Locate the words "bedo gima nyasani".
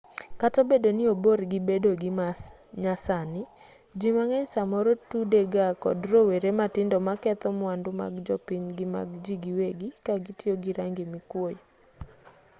1.69-3.41